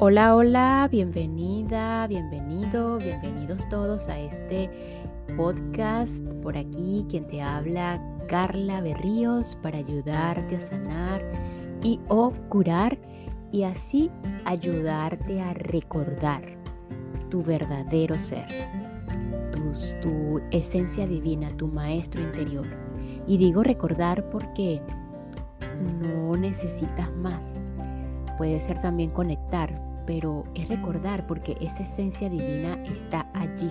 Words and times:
Hola, 0.00 0.36
hola, 0.36 0.88
bienvenida, 0.88 2.06
bienvenido, 2.06 2.98
bienvenidos 2.98 3.68
todos 3.68 4.08
a 4.08 4.16
este 4.16 4.70
podcast. 5.36 6.24
Por 6.40 6.56
aquí 6.56 7.04
quien 7.10 7.26
te 7.26 7.42
habla, 7.42 8.00
Carla 8.28 8.80
Berríos, 8.80 9.58
para 9.60 9.78
ayudarte 9.78 10.54
a 10.54 10.60
sanar 10.60 11.20
y 11.82 11.98
o 12.06 12.30
curar 12.48 12.96
y 13.50 13.64
así 13.64 14.08
ayudarte 14.44 15.40
a 15.40 15.52
recordar 15.54 16.42
tu 17.28 17.42
verdadero 17.42 18.14
ser, 18.20 18.46
tu, 20.00 20.40
esencia 20.52 21.08
divina, 21.08 21.50
tu 21.56 21.66
maestro 21.66 22.22
interior. 22.22 22.68
Y 23.26 23.36
digo 23.36 23.64
recordar 23.64 24.30
porque 24.30 24.80
no 26.00 26.36
necesitas 26.36 27.12
más. 27.16 27.58
Puede 28.38 28.60
ser 28.60 28.80
también 28.80 29.10
conectar, 29.10 29.87
pero 30.08 30.44
es 30.54 30.66
recordar 30.68 31.26
porque 31.26 31.58
esa 31.60 31.82
esencia 31.82 32.30
divina 32.30 32.82
está 32.84 33.26
allí 33.34 33.70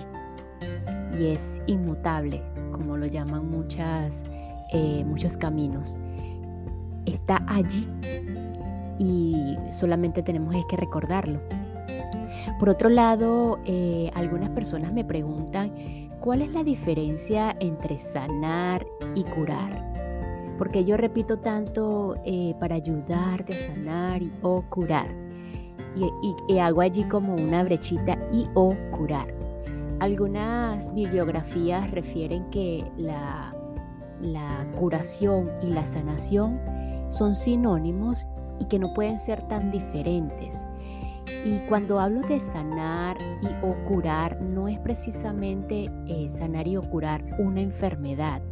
y 1.18 1.26
es 1.26 1.60
inmutable, 1.66 2.40
como 2.70 2.96
lo 2.96 3.06
llaman 3.06 3.66
eh, 4.72 5.04
muchos 5.04 5.36
caminos. 5.36 5.98
Está 7.06 7.44
allí 7.48 7.88
y 9.00 9.56
solamente 9.72 10.22
tenemos 10.22 10.54
que 10.70 10.76
recordarlo. 10.76 11.40
Por 12.60 12.68
otro 12.68 12.88
lado, 12.88 13.58
eh, 13.64 14.08
algunas 14.14 14.50
personas 14.50 14.92
me 14.92 15.04
preguntan 15.04 15.72
cuál 16.20 16.42
es 16.42 16.52
la 16.52 16.62
diferencia 16.62 17.56
entre 17.58 17.98
sanar 17.98 18.86
y 19.16 19.24
curar. 19.24 20.54
Porque 20.56 20.84
yo 20.84 20.96
repito 20.96 21.40
tanto 21.40 22.14
eh, 22.24 22.54
para 22.60 22.76
ayudarte 22.76 23.54
a 23.54 23.58
sanar 23.58 24.22
y, 24.22 24.30
o 24.42 24.62
curar 24.62 25.27
y, 25.96 26.58
hago 26.58 26.80
allí 26.80 27.04
como 27.04 27.34
una 27.34 27.64
brechita 27.64 28.18
y 28.32 28.46
o 28.54 28.74
curar. 28.96 29.32
Algunas 30.00 30.94
bibliografías 30.94 31.90
refieren 31.90 32.48
que 32.50 32.84
la, 32.96 33.54
curación 34.78 35.50
y 35.62 35.66
la 35.66 35.84
sanación 35.84 36.60
son 37.08 37.34
sinónimos 37.34 38.26
y 38.60 38.66
que 38.66 38.78
no 38.78 38.92
pueden 38.94 39.18
ser 39.18 39.46
tan 39.48 39.70
diferentes. 39.70 40.64
Y 41.44 41.58
cuando 41.68 42.00
hablo 42.00 42.20
de 42.22 42.40
sanar 42.40 43.16
y 43.42 43.46
o 43.64 43.74
curar, 43.86 44.40
no 44.40 44.66
es 44.66 44.78
precisamente 44.80 45.90
eh, 46.06 46.28
sanar 46.28 46.66
y 46.66 46.76
o 46.76 46.82
curar 46.82 47.24
una 47.38 47.60
enfermedad. 47.60 48.42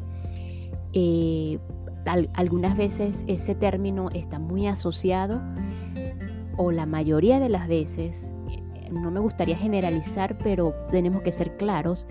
Eh, 0.93 1.59
algunas 2.35 2.77
veces 2.77 3.25
ese 3.27 3.55
término 3.55 4.11
está 4.11 4.39
muy 4.39 4.67
asociado 4.67 5.41
o 6.57 6.73
la 6.73 6.87
mayoría 6.87 7.41
de 7.41 7.49
las 7.49 7.69
veces, 7.69 8.35
eh, 8.51 8.91
no 8.91 9.11
me 9.11 9.21
gustaría 9.21 9.57
generalizar, 9.57 10.39
pero 10.39 10.75
tenemos 10.91 11.23
que 11.23 11.33
ser 11.33 11.57
claros, 11.57 12.07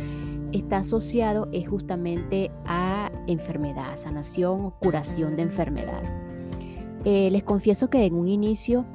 está 0.52 0.78
asociado 0.78 1.48
es 1.52 1.68
justamente 1.68 2.52
a 2.66 3.12
enfermedad, 3.28 3.96
sanación 3.96 4.66
o 4.66 4.72
curación 4.80 5.36
de 5.36 5.44
enfermedad. 5.44 6.02
Eh, 7.04 7.30
les 7.32 7.44
confieso 7.44 7.90
que 7.90 8.06
en 8.06 8.16
un 8.16 8.28
inicio, 8.28 8.86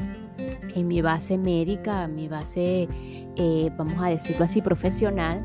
en 0.75 0.89
mi 0.89 1.01
base 1.01 1.39
médica, 1.39 2.09
mi 2.09 2.28
base, 2.28 2.89
eh, 3.37 3.71
vamos 3.77 4.03
a 4.03 4.09
decirlo 4.09 4.45
así, 4.45 4.62
profesional, 4.62 5.45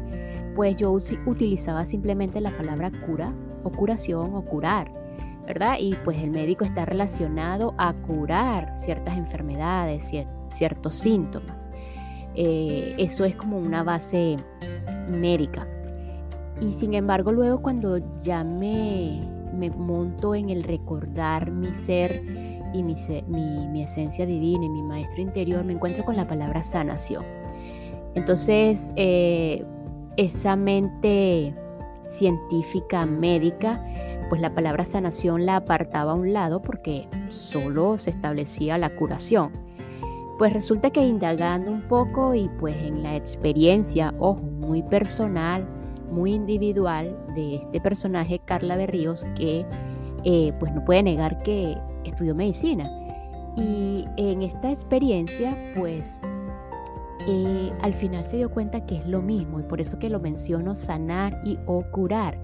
pues 0.56 0.78
yo 0.78 0.92
utilizaba 0.92 1.86
simplemente 1.86 2.40
la 2.42 2.56
palabra 2.56 2.92
cura 3.06 3.34
o 3.64 3.72
curación 3.72 4.36
o 4.36 4.42
curar 4.46 5.05
¿verdad? 5.46 5.76
Y 5.80 5.96
pues 6.04 6.22
el 6.22 6.32
médico 6.32 6.66
está 6.66 6.86
relacionado 6.86 7.74
a 7.78 7.94
curar 7.94 8.74
ciertas 8.78 9.18
enfermedades, 9.18 10.12
ciertos 10.50 10.96
síntomas. 10.96 11.70
Eh, 12.36 12.96
eso 12.98 13.24
es 13.26 13.36
como 13.36 13.58
una 13.58 13.84
base 13.84 14.36
médica. 15.10 15.68
Y 16.62 16.72
sin 16.72 16.94
embargo, 16.94 17.32
luego 17.32 17.62
cuando 17.62 17.98
ya 18.24 18.44
me, 18.44 19.22
monto 19.78 20.36
en 20.36 20.50
el 20.50 20.64
recordar 20.64 21.52
mi 21.52 21.74
ser 21.74 22.22
y 22.74 22.84
mi, 22.84 23.84
esencia 23.84 24.26
divina 24.26 24.66
y 24.66 24.70
mi 24.70 24.82
maestro 24.82 25.22
interior, 25.22 25.64
me 25.64 25.74
encuentro 25.74 26.04
con 26.04 26.16
la 26.16 26.28
palabra 26.28 26.62
sanación. 26.64 27.24
Entonces, 28.16 28.92
eh, 28.96 29.66
esa 30.18 30.56
mente 30.56 31.54
científica 32.08 33.06
médica 33.06 33.84
pues 34.30 34.42
la 34.42 34.54
palabra 34.54 34.86
sanación 34.86 35.46
la 35.46 35.58
apartaba 35.58 36.14
a 36.14 36.16
un 36.16 36.34
lado 36.34 36.62
porque 36.62 37.08
solo 37.28 37.98
se 37.98 38.10
establecía 38.10 38.78
la 38.78 38.96
curación. 38.96 39.52
Pues 40.38 40.52
resulta 40.52 40.90
que 40.90 41.06
indagando 41.06 41.72
un 41.72 41.82
poco 41.84 42.36
y 42.36 42.50
pues 42.60 42.76
en 42.76 43.04
la 43.04 43.16
experiencia, 43.16 44.14
ojo, 44.20 44.42
muy 44.44 44.84
personal, 44.84 45.66
muy 46.12 46.34
individual 46.34 47.16
de 47.36 47.56
este 47.56 47.80
personaje, 47.80 48.40
Carla 48.44 48.76
Berríos, 48.76 49.26
que 49.38 49.66
eh, 50.24 50.54
pues 50.60 50.74
no 50.74 50.84
puede 50.84 51.04
negar 51.04 51.42
que 51.44 51.78
estudió 52.04 52.36
medicina. 52.36 52.90
Y 53.56 54.06
en 54.18 54.42
esta 54.42 54.70
experiencia, 54.70 55.58
pues 55.78 56.20
eh, 57.28 57.72
al 57.82 57.94
final 57.94 58.26
se 58.26 58.38
dio 58.38 58.52
cuenta 58.52 58.86
que 58.86 58.98
es 58.98 59.08
lo 59.08 59.22
mismo 59.22 59.60
y 59.60 59.64
por 59.64 59.80
eso 59.80 59.98
que 59.98 60.10
lo 60.10 60.20
menciono 60.20 60.76
sanar 60.76 61.40
y 61.46 61.58
o 61.66 61.84
curar 61.92 62.38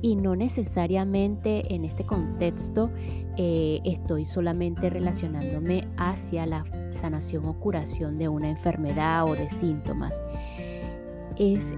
y 0.00 0.16
no 0.16 0.36
necesariamente 0.36 1.74
en 1.74 1.84
este 1.84 2.04
contexto 2.04 2.90
eh, 3.36 3.80
estoy 3.84 4.24
solamente 4.24 4.90
relacionándome 4.90 5.88
hacia 5.96 6.46
la 6.46 6.64
sanación 6.90 7.44
o 7.46 7.58
curación 7.58 8.18
de 8.18 8.28
una 8.28 8.50
enfermedad 8.50 9.24
o 9.28 9.34
de 9.34 9.48
síntomas. 9.48 10.22
Es, 11.36 11.76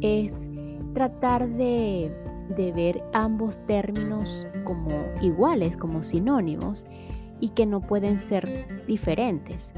es, 0.00 0.48
tratar 0.92 1.48
de, 1.48 2.12
de 2.56 2.72
ver 2.72 3.02
ambos 3.12 3.58
términos 3.66 4.46
como 4.64 4.90
iguales, 5.20 5.76
como 5.76 6.02
sinónimos 6.02 6.86
y 7.40 7.48
que 7.50 7.66
no 7.66 7.80
pueden 7.80 8.18
ser 8.18 8.66
diferentes. 8.86 9.74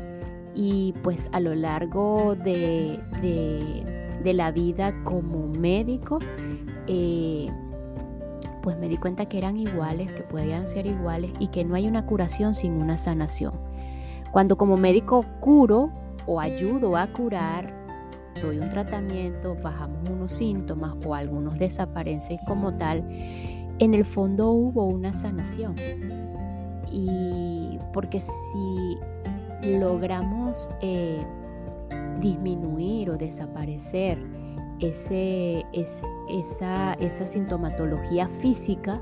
Y 0.54 0.94
pues 1.02 1.28
a 1.32 1.40
lo 1.40 1.54
largo 1.54 2.34
de, 2.36 3.00
de, 3.22 4.32
la 4.32 4.50
vida 4.50 4.92
como 5.04 5.46
médico, 5.46 6.18
eh, 6.88 7.48
pues 8.66 8.76
me 8.78 8.88
di 8.88 8.96
cuenta 8.96 9.26
que 9.26 9.38
eran 9.38 9.56
iguales, 9.58 10.10
que 10.10 10.24
podían 10.24 10.66
ser 10.66 10.86
iguales 10.86 11.30
y 11.38 11.46
que 11.46 11.64
no 11.64 11.76
hay 11.76 11.86
una 11.86 12.04
curación 12.04 12.52
sin 12.52 12.72
una 12.72 12.98
sanación. 12.98 13.52
Cuando 14.32 14.56
como 14.56 14.76
médico 14.76 15.24
curo 15.38 15.92
o 16.26 16.40
ayudo 16.40 16.96
a 16.96 17.06
curar, 17.12 17.72
doy 18.42 18.58
un 18.58 18.68
tratamiento, 18.68 19.56
bajamos 19.62 20.10
unos 20.10 20.32
síntomas 20.32 20.96
o 21.06 21.14
algunos 21.14 21.56
desaparecen 21.56 22.38
como 22.48 22.74
tal, 22.74 23.08
en 23.78 23.94
el 23.94 24.04
fondo 24.04 24.50
hubo 24.50 24.84
una 24.86 25.12
sanación. 25.12 25.76
Y 26.90 27.78
porque 27.92 28.18
si 28.18 28.98
logramos 29.78 30.72
eh, 30.80 31.24
disminuir 32.20 33.10
o 33.10 33.16
desaparecer 33.16 34.18
ese, 34.80 35.64
es, 35.72 36.02
esa, 36.28 36.94
esa 36.94 37.26
sintomatología 37.26 38.28
física 38.28 39.00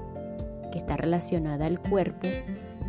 que 0.72 0.78
está 0.78 0.96
relacionada 0.96 1.66
al 1.66 1.80
cuerpo, 1.80 2.28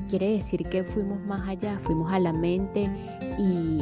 quiere 0.09 0.31
decir 0.31 0.67
que 0.69 0.83
fuimos 0.83 1.19
más 1.21 1.47
allá, 1.47 1.79
fuimos 1.79 2.11
a 2.11 2.19
la 2.19 2.33
mente 2.33 2.89
y, 3.37 3.79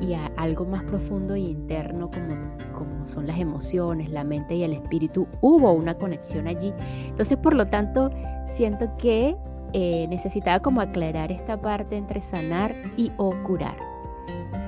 y 0.00 0.14
a 0.14 0.26
algo 0.36 0.64
más 0.64 0.82
profundo 0.84 1.34
e 1.34 1.40
interno 1.40 2.10
como, 2.10 2.36
como 2.76 3.06
son 3.06 3.26
las 3.26 3.38
emociones, 3.38 4.10
la 4.10 4.24
mente 4.24 4.54
y 4.54 4.64
el 4.64 4.72
espíritu. 4.72 5.26
Hubo 5.40 5.72
una 5.72 5.94
conexión 5.94 6.46
allí. 6.46 6.72
Entonces, 7.06 7.38
por 7.38 7.54
lo 7.54 7.66
tanto, 7.66 8.10
siento 8.44 8.96
que 8.96 9.36
eh, 9.72 10.06
necesitaba 10.08 10.60
como 10.60 10.80
aclarar 10.80 11.30
esta 11.30 11.60
parte 11.60 11.96
entre 11.96 12.20
sanar 12.20 12.74
y 12.96 13.12
o 13.18 13.30
curar. 13.44 13.76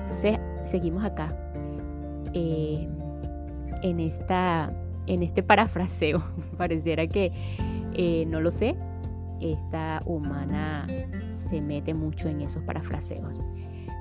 Entonces, 0.00 0.38
seguimos 0.62 1.04
acá. 1.04 1.36
Eh, 2.34 2.88
en, 3.82 4.00
esta, 4.00 4.72
en 5.06 5.22
este 5.22 5.42
parafraseo. 5.42 6.22
Pareciera 6.56 7.06
que, 7.06 7.32
eh, 7.94 8.24
no 8.26 8.40
lo 8.40 8.50
sé, 8.50 8.76
esta 9.40 10.00
humana 10.06 10.86
se 11.28 11.60
mete 11.60 11.94
mucho 11.94 12.28
en 12.28 12.42
esos 12.42 12.62
parafraseos. 12.62 13.44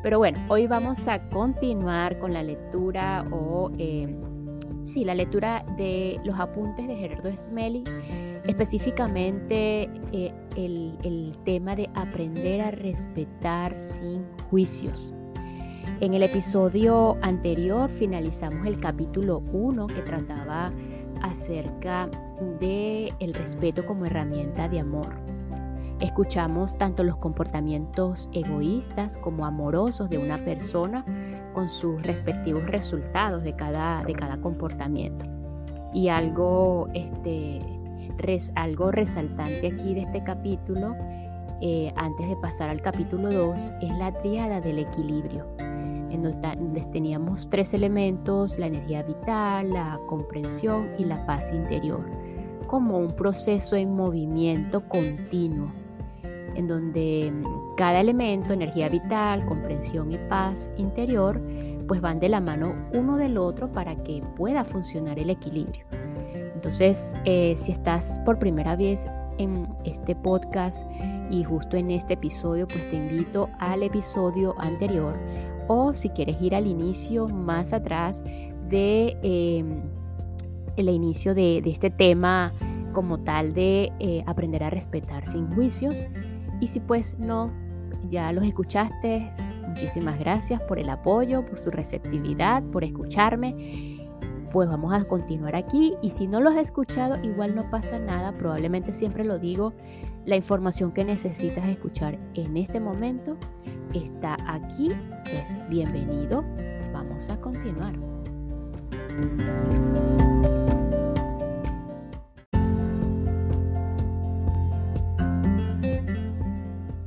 Pero 0.03 0.17
bueno, 0.17 0.39
hoy 0.47 0.67
vamos 0.67 1.07
a 1.07 1.19
continuar 1.29 2.17
con 2.19 2.33
la 2.33 2.43
lectura 2.43 3.25
o... 3.31 3.71
Eh, 3.77 4.15
sí, 4.85 5.05
la 5.05 5.15
lectura 5.15 5.63
de 5.77 6.19
los 6.23 6.39
apuntes 6.39 6.87
de 6.87 6.95
Gerardo 6.95 7.35
Smelly, 7.35 7.83
específicamente 8.45 9.89
eh, 10.11 10.33
el, 10.55 10.97
el 11.03 11.37
tema 11.45 11.75
de 11.75 11.89
aprender 11.93 12.61
a 12.61 12.71
respetar 12.71 13.75
sin 13.75 14.25
juicios. 14.49 15.13
En 16.01 16.15
el 16.15 16.23
episodio 16.23 17.15
anterior 17.21 17.87
finalizamos 17.87 18.65
el 18.65 18.79
capítulo 18.79 19.43
1 19.53 19.85
que 19.85 20.01
trataba 20.01 20.71
acerca 21.21 22.09
de 22.59 23.13
el 23.19 23.35
respeto 23.35 23.85
como 23.85 24.07
herramienta 24.07 24.67
de 24.67 24.79
amor. 24.79 25.13
Escuchamos 25.99 26.75
tanto 26.75 27.03
los 27.03 27.17
comportamientos 27.17 28.29
egoístas 28.33 29.19
como 29.19 29.45
amorosos 29.45 30.09
de 30.09 30.17
una 30.17 30.37
persona 30.37 31.05
con 31.53 31.69
sus 31.69 32.01
respectivos 32.01 32.65
resultados 32.65 33.43
de 33.43 33.55
cada, 33.55 34.03
de 34.03 34.13
cada 34.13 34.41
comportamiento. 34.41 35.23
Y 35.93 36.07
algo, 36.07 36.89
este, 36.95 37.59
algo 38.55 38.91
resaltante 38.91 39.67
aquí 39.67 39.93
de 39.93 40.01
este 40.01 40.23
capítulo, 40.23 40.95
eh, 41.61 41.93
antes 41.95 42.27
de 42.27 42.35
pasar 42.37 42.71
al 42.71 42.81
capítulo 42.81 43.31
2, 43.31 43.73
es 43.81 43.97
la 43.99 44.11
triada 44.17 44.61
del 44.61 44.79
equilibrio, 44.79 45.45
en 46.11 46.23
donde 46.23 46.81
teníamos 46.91 47.49
tres 47.49 47.73
elementos, 47.73 48.57
la 48.59 48.67
energía 48.67 49.03
vital, 49.03 49.69
la 49.69 49.99
comprensión 50.07 50.89
y 50.97 51.05
la 51.05 51.25
paz 51.25 51.51
interior, 51.53 52.05
como 52.67 52.97
un 52.97 53.15
proceso 53.15 53.75
en 53.75 53.95
movimiento 53.95 54.87
continuo 54.87 55.71
en 56.55 56.67
donde 56.67 57.31
mm, 57.31 57.75
cada 57.75 57.99
elemento, 57.99 58.53
energía 58.53 58.89
vital, 58.89 59.45
comprensión 59.45 60.11
y 60.11 60.17
paz 60.29 60.71
interior, 60.77 61.41
pues 61.87 62.01
van 62.01 62.19
de 62.19 62.29
la 62.29 62.39
mano 62.39 62.73
uno 62.93 63.17
del 63.17 63.37
otro 63.37 63.71
para 63.71 63.95
que 64.03 64.23
pueda 64.35 64.63
funcionar 64.63 65.19
el 65.19 65.29
equilibrio. 65.29 65.85
Entonces, 66.53 67.15
eh, 67.25 67.55
si 67.55 67.71
estás 67.71 68.19
por 68.25 68.37
primera 68.37 68.75
vez 68.75 69.07
en 69.37 69.67
este 69.83 70.15
podcast 70.15 70.85
y 71.31 71.43
justo 71.43 71.77
en 71.77 71.89
este 71.91 72.13
episodio, 72.13 72.67
pues 72.67 72.87
te 72.89 72.97
invito 72.97 73.49
al 73.59 73.83
episodio 73.83 74.53
anterior 74.59 75.15
o 75.67 75.93
si 75.93 76.09
quieres 76.09 76.41
ir 76.41 76.55
al 76.55 76.67
inicio 76.67 77.27
más 77.27 77.73
atrás 77.73 78.23
de 78.69 79.17
em, 79.21 79.81
el 80.77 80.89
inicio 80.89 81.33
de, 81.33 81.57
este 81.65 81.89
tema 81.89 82.51
como 82.93 83.19
tal 83.19 83.53
de 83.53 83.91
eh, 83.99 84.23
aprender 84.25 84.63
a 84.63 84.69
respetar 84.69 85.25
sin 85.25 85.47
juicios, 85.53 86.05
y 86.59 86.67
si 86.67 86.79
pues 86.79 87.17
no, 87.19 87.51
ya 88.07 88.31
los 88.31 88.45
escuchaste, 88.45 89.31
muchísimas 89.67 90.19
gracias 90.19 90.61
por 90.61 90.79
el 90.79 90.89
apoyo, 90.89 91.45
por 91.45 91.59
su 91.59 91.71
receptividad, 91.71 92.63
por 92.63 92.83
escucharme. 92.83 93.97
Pues 94.51 94.67
vamos 94.67 94.93
a 94.93 95.05
continuar 95.05 95.55
aquí 95.55 95.93
y 96.01 96.09
si 96.09 96.27
no 96.27 96.41
los 96.41 96.53
has 96.53 96.63
escuchado, 96.63 97.17
igual 97.23 97.55
no 97.55 97.69
pasa 97.69 97.99
nada, 97.99 98.33
probablemente 98.33 98.91
siempre 98.91 99.23
lo 99.23 99.39
digo, 99.39 99.73
la 100.25 100.35
información 100.35 100.91
que 100.91 101.05
necesitas 101.05 101.65
escuchar 101.69 102.19
en 102.33 102.57
este 102.57 102.81
momento 102.81 103.37
está 103.93 104.37
aquí, 104.47 104.89
pues 105.23 105.69
bienvenido, 105.69 106.43
vamos 106.93 107.29
a 107.29 107.39
continuar. 107.39 107.93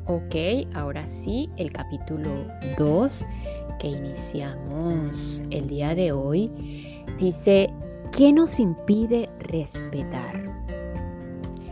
Ok, 0.07 0.69
ahora 0.75 1.07
sí, 1.07 1.51
el 1.57 1.73
capítulo 1.73 2.31
2 2.79 3.27
que 3.81 3.89
iniciamos 3.89 5.43
el 5.51 5.69
día 5.69 5.95
de 5.95 6.13
hoy 6.13 6.51
dice, 7.19 7.73
¿qué 8.17 8.33
nos 8.33 8.61
impide 8.61 9.31
respetar? 9.41 10.45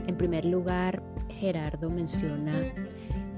En 0.06 0.17
primer 0.17 0.44
lugar, 0.44 1.03
Gerardo 1.29 1.91
menciona 1.91 2.53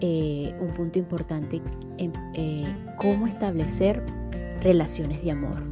eh, 0.06 0.55
un 0.61 0.69
punto 0.75 0.99
importante 0.99 1.62
en 1.97 2.12
eh, 2.35 2.65
cómo 2.99 3.27
establecer 3.27 4.05
relaciones 4.61 5.25
de 5.25 5.31
amor. 5.31 5.62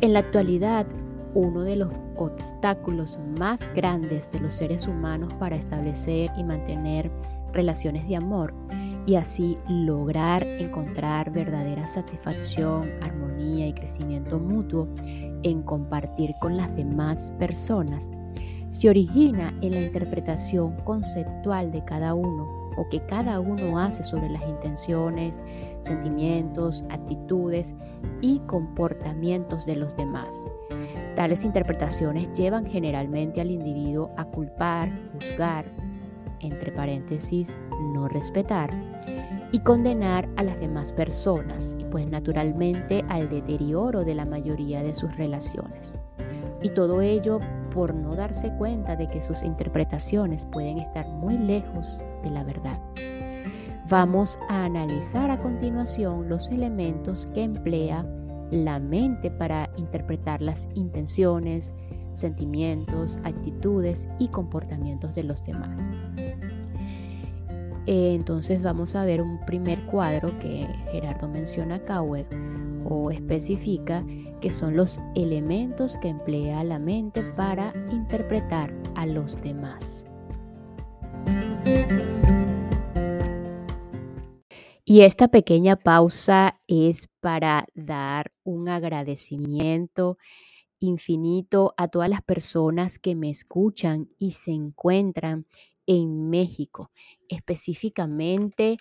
En 0.00 0.14
la 0.14 0.20
actualidad, 0.20 0.86
uno 1.34 1.60
de 1.60 1.76
los 1.76 1.92
obstáculos 2.16 3.18
más 3.38 3.70
grandes 3.74 4.32
de 4.32 4.40
los 4.40 4.54
seres 4.54 4.88
humanos 4.88 5.34
para 5.34 5.56
establecer 5.56 6.30
y 6.38 6.44
mantener 6.44 7.10
relaciones 7.52 8.08
de 8.08 8.16
amor 8.16 8.54
y 9.04 9.16
así 9.16 9.58
lograr 9.68 10.46
encontrar 10.46 11.30
verdadera 11.30 11.86
satisfacción, 11.86 12.90
armonía 13.02 13.66
y 13.68 13.74
crecimiento 13.74 14.38
mutuo 14.38 14.88
en 15.42 15.62
compartir 15.62 16.30
con 16.40 16.56
las 16.56 16.74
demás 16.74 17.30
personas, 17.38 18.10
se 18.70 18.88
origina 18.88 19.52
en 19.60 19.72
la 19.72 19.82
interpretación 19.82 20.74
conceptual 20.86 21.70
de 21.70 21.84
cada 21.84 22.14
uno 22.14 22.61
o 22.76 22.88
que 22.88 23.00
cada 23.06 23.40
uno 23.40 23.78
hace 23.78 24.02
sobre 24.04 24.28
las 24.28 24.42
intenciones, 24.42 25.42
sentimientos, 25.80 26.84
actitudes 26.90 27.74
y 28.20 28.38
comportamientos 28.40 29.66
de 29.66 29.76
los 29.76 29.96
demás. 29.96 30.44
Tales 31.16 31.44
interpretaciones 31.44 32.30
llevan 32.36 32.66
generalmente 32.66 33.40
al 33.40 33.50
individuo 33.50 34.10
a 34.16 34.24
culpar, 34.24 34.90
juzgar, 35.12 35.66
entre 36.40 36.72
paréntesis, 36.72 37.56
no 37.94 38.08
respetar, 38.08 38.70
y 39.52 39.60
condenar 39.60 40.28
a 40.36 40.42
las 40.42 40.58
demás 40.58 40.92
personas 40.92 41.76
y 41.78 41.84
pues 41.84 42.10
naturalmente 42.10 43.04
al 43.08 43.28
deterioro 43.28 44.02
de 44.02 44.14
la 44.14 44.24
mayoría 44.24 44.82
de 44.82 44.94
sus 44.94 45.14
relaciones. 45.16 45.92
Y 46.62 46.70
todo 46.70 47.02
ello 47.02 47.38
por 47.74 47.94
no 47.94 48.14
darse 48.14 48.52
cuenta 48.56 48.96
de 48.96 49.08
que 49.08 49.22
sus 49.22 49.42
interpretaciones 49.42 50.46
pueden 50.46 50.78
estar 50.78 51.06
muy 51.08 51.38
lejos 51.38 52.00
de 52.22 52.30
la 52.30 52.44
verdad. 52.44 52.78
Vamos 53.88 54.38
a 54.48 54.64
analizar 54.64 55.30
a 55.30 55.38
continuación 55.38 56.28
los 56.28 56.50
elementos 56.50 57.26
que 57.34 57.42
emplea 57.42 58.06
la 58.50 58.78
mente 58.78 59.30
para 59.30 59.70
interpretar 59.76 60.40
las 60.40 60.68
intenciones, 60.74 61.74
sentimientos, 62.12 63.18
actitudes 63.24 64.08
y 64.18 64.28
comportamientos 64.28 65.14
de 65.14 65.24
los 65.24 65.44
demás. 65.44 65.88
Eh, 67.86 68.14
entonces 68.14 68.62
vamos 68.62 68.94
a 68.94 69.04
ver 69.04 69.20
un 69.20 69.40
primer 69.44 69.84
cuadro 69.86 70.38
que 70.38 70.66
Gerardo 70.92 71.28
menciona 71.28 71.76
acá 71.76 72.00
o 72.02 73.10
especifica 73.10 74.04
que 74.42 74.50
son 74.50 74.76
los 74.76 75.00
elementos 75.14 75.96
que 75.98 76.08
emplea 76.08 76.64
la 76.64 76.78
mente 76.78 77.22
para 77.22 77.72
interpretar 77.90 78.74
a 78.96 79.06
los 79.06 79.40
demás. 79.40 80.04
Y 84.84 85.02
esta 85.02 85.28
pequeña 85.28 85.76
pausa 85.76 86.60
es 86.66 87.08
para 87.20 87.66
dar 87.74 88.32
un 88.42 88.68
agradecimiento 88.68 90.18
infinito 90.80 91.72
a 91.76 91.86
todas 91.86 92.10
las 92.10 92.22
personas 92.22 92.98
que 92.98 93.14
me 93.14 93.30
escuchan 93.30 94.08
y 94.18 94.32
se 94.32 94.50
encuentran 94.50 95.46
en 95.86 96.28
México, 96.30 96.90
específicamente 97.28 98.76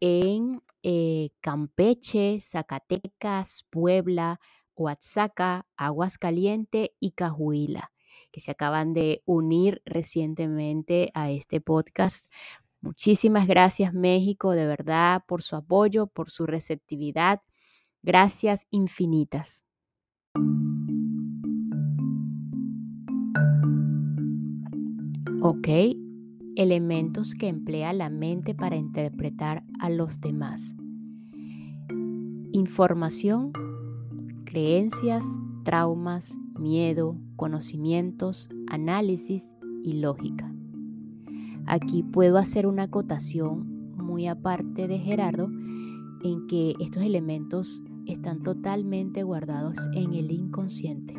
en 0.00 0.62
eh, 0.84 1.30
Campeche, 1.40 2.38
Zacatecas, 2.40 3.66
Puebla, 3.70 4.40
Oaxaca, 4.80 5.66
Aguascaliente 5.76 6.94
y 6.98 7.12
Cajuila, 7.12 7.92
que 8.32 8.40
se 8.40 8.50
acaban 8.50 8.94
de 8.94 9.22
unir 9.26 9.82
recientemente 9.84 11.10
a 11.14 11.30
este 11.30 11.60
podcast. 11.60 12.26
Muchísimas 12.80 13.46
gracias 13.46 13.92
México, 13.92 14.52
de 14.52 14.66
verdad, 14.66 15.22
por 15.26 15.42
su 15.42 15.56
apoyo, 15.56 16.06
por 16.06 16.30
su 16.30 16.46
receptividad. 16.46 17.42
Gracias 18.02 18.66
infinitas. 18.70 19.66
Ok, 25.42 25.68
elementos 26.56 27.34
que 27.34 27.48
emplea 27.48 27.92
la 27.92 28.10
mente 28.10 28.54
para 28.54 28.76
interpretar 28.76 29.62
a 29.78 29.90
los 29.90 30.20
demás. 30.20 30.74
Información, 32.52 33.52
creencias, 34.50 35.38
traumas, 35.62 36.36
miedo, 36.58 37.16
conocimientos, 37.36 38.48
análisis 38.68 39.54
y 39.84 39.94
lógica. 40.00 40.52
Aquí 41.66 42.02
puedo 42.02 42.36
hacer 42.36 42.66
una 42.66 42.84
acotación 42.84 43.94
muy 43.96 44.26
aparte 44.26 44.88
de 44.88 44.98
Gerardo 44.98 45.48
en 46.24 46.48
que 46.48 46.74
estos 46.80 47.04
elementos 47.04 47.84
están 48.06 48.42
totalmente 48.42 49.22
guardados 49.22 49.78
en 49.94 50.14
el 50.14 50.32
inconsciente. 50.32 51.14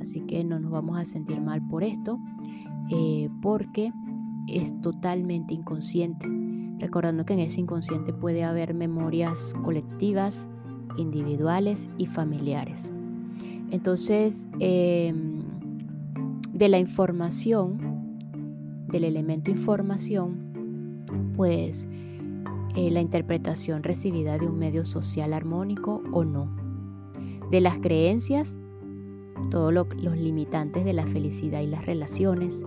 Así 0.00 0.22
que 0.22 0.42
no 0.42 0.58
nos 0.58 0.72
vamos 0.72 0.98
a 0.98 1.04
sentir 1.04 1.40
mal 1.40 1.64
por 1.68 1.84
esto, 1.84 2.18
eh, 2.90 3.30
porque 3.40 3.92
es 4.48 4.78
totalmente 4.80 5.54
inconsciente, 5.54 6.28
recordando 6.78 7.24
que 7.24 7.34
en 7.34 7.38
ese 7.38 7.60
inconsciente 7.60 8.12
puede 8.12 8.42
haber 8.42 8.74
memorias 8.74 9.54
colectivas, 9.62 10.50
individuales 10.96 11.90
y 11.98 12.06
familiares. 12.06 12.90
Entonces, 13.70 14.48
em, 14.60 15.42
de 16.52 16.68
la 16.68 16.78
información, 16.78 17.78
del 18.88 19.04
elemento 19.04 19.50
información, 19.50 21.02
pues 21.36 21.88
eh, 22.74 22.90
la 22.90 23.00
interpretación 23.00 23.82
recibida 23.82 24.38
de 24.38 24.46
un 24.46 24.58
medio 24.58 24.84
social 24.84 25.32
armónico 25.32 26.02
o 26.12 26.24
no. 26.24 26.54
De 27.50 27.60
las 27.60 27.78
creencias, 27.78 28.58
todos 29.50 29.72
los 29.72 30.16
limitantes 30.16 30.84
de 30.84 30.92
la 30.92 31.06
felicidad 31.06 31.60
y 31.60 31.66
las 31.66 31.84
relaciones, 31.84 32.64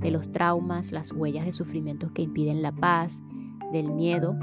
de 0.00 0.10
los 0.10 0.30
traumas, 0.32 0.92
las 0.92 1.12
huellas 1.12 1.46
de 1.46 1.52
sufrimientos 1.52 2.12
que 2.12 2.22
impiden 2.22 2.62
la 2.62 2.72
paz, 2.72 3.22
del 3.72 3.90
miedo 3.92 4.36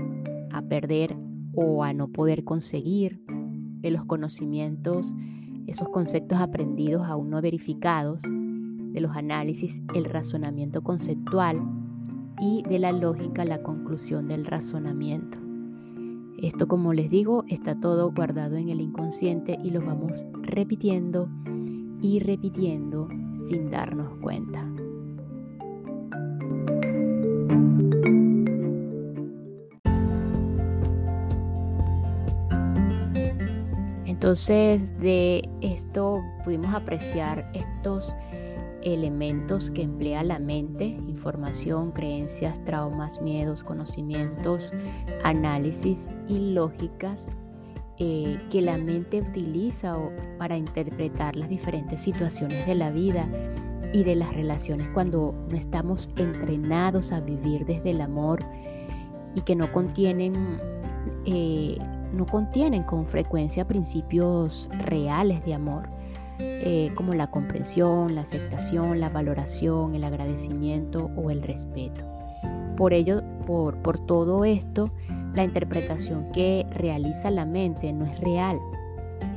a 0.52 0.62
perder 0.62 1.16
o 1.62 1.84
a 1.84 1.94
no 1.94 2.08
poder 2.08 2.46
conseguir, 2.46 3.22
de 3.28 3.92
los 3.92 4.06
conocimientos, 4.06 5.14
esos 5.68 5.90
conceptos 5.90 6.40
aprendidos 6.40 7.04
aún 7.06 7.30
no 7.30 7.42
verificados, 7.42 8.22
de 8.24 9.02
los 9.02 9.16
análisis, 9.16 9.82
el 9.94 10.06
razonamiento 10.06 10.82
conceptual 10.82 11.62
y 12.40 12.64
de 12.64 12.80
la 12.80 12.92
lógica, 12.92 13.46
la 13.46 13.62
conclusión 13.62 14.28
del 14.28 14.46
razonamiento. 14.46 15.38
Esto, 16.42 16.68
como 16.68 16.94
les 16.94 17.10
digo, 17.10 17.44
está 17.50 17.76
todo 17.76 18.12
guardado 18.12 18.56
en 18.56 18.70
el 18.70 18.80
inconsciente 18.80 19.60
y 19.62 19.72
lo 19.72 19.82
vamos 19.82 20.26
repitiendo 20.42 21.28
y 22.02 22.20
repitiendo 22.20 23.10
sin 23.50 23.70
darnos 23.70 24.16
cuenta. 24.22 24.66
Entonces 34.30 34.96
de 35.00 35.50
esto 35.62 36.24
pudimos 36.44 36.72
apreciar 36.76 37.50
estos 37.56 38.14
elementos 38.84 39.72
que 39.72 39.82
emplea 39.82 40.22
la 40.22 40.38
mente, 40.38 40.86
información, 40.86 41.92
creencias, 41.92 42.64
traumas, 42.64 43.20
miedos, 43.24 43.64
conocimientos, 43.64 44.72
análisis 45.24 46.12
y 46.28 46.52
lógicas 46.52 47.32
eh, 47.98 48.40
que 48.52 48.62
la 48.62 48.78
mente 48.78 49.22
utiliza 49.22 49.98
para 50.38 50.56
interpretar 50.56 51.36
las 51.36 51.50
diferentes 51.50 52.00
situaciones 52.00 52.68
de 52.68 52.76
la 52.76 52.92
vida 52.92 53.28
y 53.94 54.04
de 54.04 54.14
las 54.14 54.32
relaciones 54.36 54.90
cuando 54.94 55.34
no 55.50 55.58
estamos 55.58 56.08
entrenados 56.18 57.12
a 57.12 57.20
vivir 57.20 57.66
desde 57.66 57.90
el 57.90 58.02
amor 58.02 58.42
y 59.34 59.42
que 59.42 59.56
no 59.56 59.72
contienen 59.74 60.60
eh, 61.26 61.80
no 62.14 62.26
contienen 62.26 62.84
con 62.84 63.06
frecuencia 63.06 63.68
principios 63.68 64.70
reales 64.86 65.44
de 65.46 65.54
amor 65.54 65.90
eh, 66.40 66.92
como 66.96 67.14
la 67.14 67.30
comprensión, 67.30 68.16
la 68.16 68.22
aceptación, 68.22 69.00
la 69.00 69.10
valoración, 69.10 69.94
el 69.94 70.06
agradecimiento 70.06 71.12
o 71.18 71.32
el 71.32 71.42
respeto. 71.42 72.02
Por 72.78 72.94
ello, 72.94 73.22
por, 73.46 73.76
por 73.82 74.00
todo 74.06 74.46
esto, 74.46 74.90
la 75.34 75.44
interpretación 75.44 76.32
que 76.32 76.66
realiza 76.72 77.30
la 77.30 77.46
mente 77.46 77.92
no 77.92 78.06
es 78.06 78.20
real. 78.22 78.58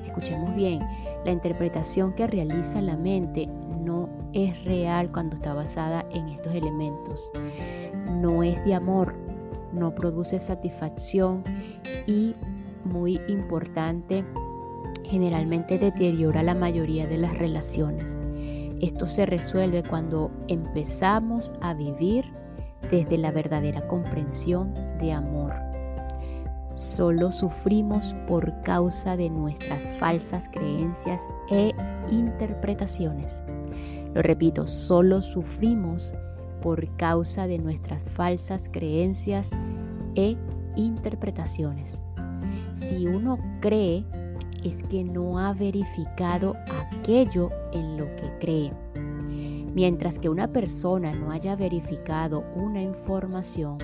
Escuchemos 0.07 0.55
bien, 0.55 0.81
la 1.25 1.33
interpretación 1.33 2.13
que 2.15 2.27
realiza 2.29 2.81
la 2.81 2.97
mente 2.97 3.49
no 3.85 4.09
es 4.33 4.65
real 4.65 5.11
cuando 5.11 5.35
está 5.35 5.55
basada 5.55 6.05
en 6.13 6.29
estos 6.29 6.55
elementos. 6.55 7.33
No 8.21 8.45
es 8.45 8.65
de 8.65 8.75
amor, 8.75 9.15
no 9.73 9.95
produce 9.95 10.39
satisfacción 10.39 11.43
y, 12.07 12.37
muy 12.85 13.21
importante, 13.29 14.25
generalmente 15.05 15.79
deteriora 15.79 16.43
la 16.43 16.55
mayoría 16.55 17.07
de 17.07 17.19
las 17.19 17.37
relaciones. 17.37 18.19
Esto 18.81 19.07
se 19.07 19.27
resuelve 19.27 19.83
cuando 19.83 20.31
empezamos 20.49 21.55
a 21.61 21.75
vivir 21.75 22.25
desde 22.91 23.17
la 23.17 23.31
verdadera 23.31 23.87
comprensión 23.87 24.75
de 24.99 25.13
amor. 25.13 25.53
Solo 26.75 27.31
sufrimos 27.31 28.15
por 28.27 28.61
causa 28.63 29.17
de 29.17 29.31
nuestras 29.31 29.87
falsas 29.99 30.49
creencias 30.49 31.23
e 31.51 31.73
interpretaciones. 32.11 33.43
Lo 34.15 34.23
repito, 34.23 34.67
solo 34.67 35.23
sufrimos 35.23 36.13
por 36.61 36.97
causa 36.97 37.47
de 37.47 37.59
nuestras 37.59 38.05
falsas 38.05 38.69
creencias 38.69 39.51
e 40.15 40.37
interpretaciones. 40.77 42.01
Si 42.75 43.07
uno 43.07 43.39
cree 43.61 44.05
es 44.65 44.83
que 44.85 45.05
no 45.05 45.39
ha 45.39 45.53
verificado 45.53 46.55
aquello 46.91 47.51
en 47.73 47.97
lo 47.97 48.07
que 48.17 48.33
cree. 48.41 48.73
Mientras 49.75 50.19
que 50.19 50.29
una 50.29 50.49
persona 50.49 51.13
no 51.13 51.31
haya 51.31 51.57
verificado 51.57 52.45
una 52.55 52.83
información, 52.83 53.79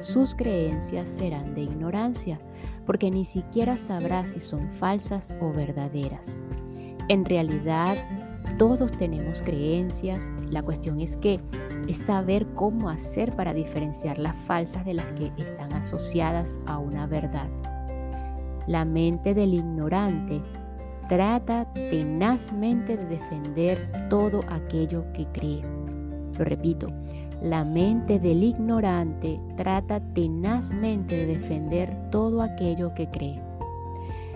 sus 0.00 0.34
creencias 0.34 1.08
serán 1.08 1.54
de 1.54 1.62
ignorancia, 1.62 2.40
porque 2.86 3.10
ni 3.10 3.24
siquiera 3.24 3.76
sabrá 3.76 4.24
si 4.24 4.40
son 4.40 4.68
falsas 4.70 5.34
o 5.40 5.52
verdaderas. 5.52 6.40
En 7.08 7.24
realidad, 7.24 7.96
todos 8.58 8.92
tenemos 8.92 9.42
creencias, 9.42 10.30
la 10.50 10.62
cuestión 10.62 11.00
es 11.00 11.16
que 11.16 11.40
es 11.88 11.98
saber 11.98 12.46
cómo 12.54 12.88
hacer 12.88 13.34
para 13.34 13.52
diferenciar 13.52 14.18
las 14.18 14.36
falsas 14.42 14.84
de 14.84 14.94
las 14.94 15.06
que 15.12 15.32
están 15.38 15.72
asociadas 15.72 16.60
a 16.66 16.78
una 16.78 17.06
verdad. 17.06 17.48
La 18.66 18.84
mente 18.84 19.34
del 19.34 19.54
ignorante 19.54 20.40
trata 21.08 21.66
tenazmente 21.74 22.96
de 22.96 23.06
defender 23.06 24.08
todo 24.08 24.40
aquello 24.48 25.04
que 25.12 25.26
cree. 25.32 25.62
Lo 26.38 26.44
repito, 26.44 26.88
la 27.42 27.64
mente 27.64 28.20
del 28.20 28.44
ignorante 28.44 29.40
trata 29.56 30.00
tenazmente 30.14 31.16
de 31.16 31.26
defender 31.26 32.10
todo 32.10 32.40
aquello 32.40 32.94
que 32.94 33.08
cree. 33.10 33.40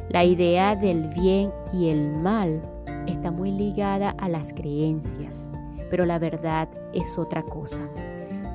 La 0.08 0.24
idea 0.24 0.74
del 0.74 1.08
bien 1.08 1.52
y 1.72 1.88
el 1.88 2.12
mal 2.12 2.60
está 3.06 3.30
muy 3.30 3.52
ligada 3.52 4.10
a 4.10 4.28
las 4.28 4.52
creencias, 4.52 5.48
pero 5.88 6.04
la 6.04 6.18
verdad 6.18 6.68
es 6.92 7.16
otra 7.16 7.42
cosa. 7.42 7.80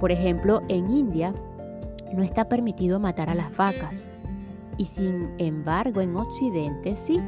Por 0.02 0.12
ejemplo, 0.12 0.62
en 0.68 0.92
India 0.92 1.34
no 2.14 2.24
está 2.24 2.50
permitido 2.50 3.00
matar 3.00 3.30
a 3.30 3.36
las 3.36 3.56
vacas, 3.56 4.10
y 4.82 4.86
sin 4.86 5.30
embargo 5.38 6.02
en 6.02 6.16
Occidente 6.16 6.96
sí, 6.96 7.20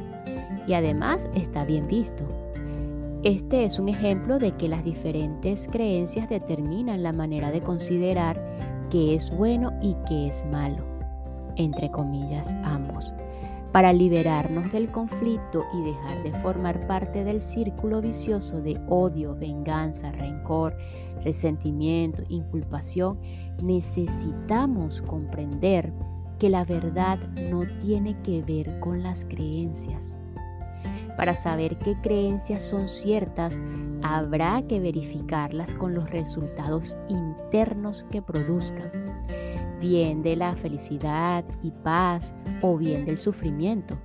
y 0.66 0.72
además 0.72 1.28
está 1.36 1.64
bien 1.64 1.86
visto. 1.86 2.24
Este 3.22 3.64
es 3.64 3.78
un 3.78 3.88
ejemplo 3.88 4.40
de 4.40 4.56
que 4.56 4.68
las 4.68 4.82
diferentes 4.82 5.68
creencias 5.70 6.28
determinan 6.28 7.04
la 7.04 7.12
manera 7.12 7.52
de 7.52 7.60
considerar 7.60 8.42
qué 8.90 9.14
es 9.14 9.30
bueno 9.30 9.72
y 9.80 9.94
qué 10.08 10.26
es 10.26 10.44
malo, 10.46 10.84
entre 11.54 11.92
comillas 11.92 12.56
ambos. 12.64 13.14
Para 13.70 13.92
liberarnos 13.92 14.72
del 14.72 14.90
conflicto 14.90 15.62
y 15.74 15.82
dejar 15.82 16.24
de 16.24 16.32
formar 16.40 16.88
parte 16.88 17.22
del 17.22 17.40
círculo 17.40 18.02
vicioso 18.02 18.60
de 18.62 18.80
odio, 18.88 19.36
venganza, 19.36 20.10
rencor, 20.10 20.76
resentimiento, 21.22 22.24
inculpación, 22.28 23.20
necesitamos 23.62 25.02
comprender 25.02 25.92
que 26.44 26.50
la 26.50 26.66
verdad 26.66 27.18
no 27.50 27.62
tiene 27.80 28.20
que 28.20 28.42
ver 28.42 28.78
con 28.80 29.02
las 29.02 29.24
creencias. 29.24 30.18
Para 31.16 31.34
saber 31.34 31.78
qué 31.78 31.96
creencias 32.02 32.60
son 32.60 32.86
ciertas, 32.86 33.62
habrá 34.02 34.60
que 34.68 34.78
verificarlas 34.78 35.72
con 35.72 35.94
los 35.94 36.10
resultados 36.10 36.98
internos 37.08 38.04
que 38.10 38.20
produzcan, 38.20 38.90
bien 39.80 40.22
de 40.22 40.36
la 40.36 40.54
felicidad 40.54 41.46
y 41.62 41.70
paz 41.70 42.34
o 42.60 42.76
bien 42.76 43.06
del 43.06 43.16
sufrimiento. 43.16 43.96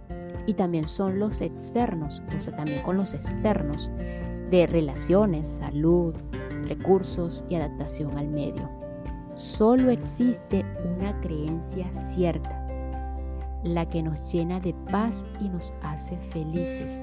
Y 0.46 0.54
también 0.54 0.88
son 0.88 1.20
los 1.20 1.42
externos, 1.42 2.22
o 2.38 2.42
sea, 2.42 2.56
también 2.56 2.82
con 2.84 2.96
los 2.96 3.14
externos, 3.14 3.92
de 4.50 4.66
relaciones, 4.66 5.58
salud, 5.58 6.16
recursos 6.70 7.44
y 7.50 7.56
adaptación 7.56 8.18
al 8.18 8.30
medio. 8.30 8.79
Solo 9.40 9.90
existe 9.90 10.66
una 10.98 11.18
creencia 11.22 11.90
cierta, 11.96 12.62
la 13.64 13.88
que 13.88 14.04
nos 14.04 14.34
llena 14.34 14.60
de 14.60 14.74
paz 14.92 15.26
y 15.40 15.48
nos 15.48 15.74
hace 15.82 16.18
felices, 16.18 17.02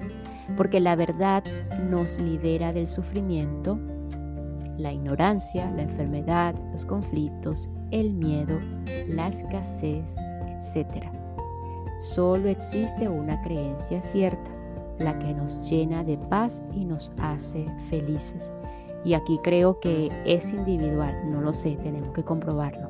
porque 0.55 0.79
la 0.79 0.97
verdad 0.97 1.43
nos 1.89 2.19
libera 2.19 2.75
del 2.75 2.87
sufrimiento, 2.87 3.79
la 4.77 4.93
ignorancia, 4.93 5.71
la 5.71 5.85
enfermedad, 5.85 6.55
los 6.73 6.85
conflictos, 6.85 7.71
el 7.91 8.13
miedo, 8.13 8.61
la 9.09 9.29
escasez, 9.29 10.15
etc. 10.61 11.07
Solo 12.01 12.51
existe 12.51 13.09
una 13.09 13.43
creencia 13.45 14.03
cierta, 14.03 14.51
la 14.99 15.19
que 15.19 15.33
nos 15.33 15.71
llena 15.71 16.05
de 16.05 16.19
paz 16.19 16.63
y 16.75 16.85
nos 16.85 17.13
hace 17.17 17.65
felices. 17.89 18.53
Y 19.05 19.15
aquí 19.15 19.39
creo 19.43 19.79
que 19.81 20.11
es 20.25 20.53
individual, 20.53 21.15
no 21.31 21.41
lo 21.41 21.53
sé, 21.53 21.77
tenemos 21.77 22.13
que 22.13 22.25
comprobarlo. 22.25 22.89